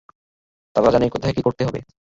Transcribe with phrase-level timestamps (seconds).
[0.75, 1.79] তারা জানে কোথায় কি করতে হবে।